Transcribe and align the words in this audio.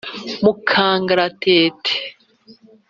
Mu 0.43 0.53
kangaratete 0.67 1.93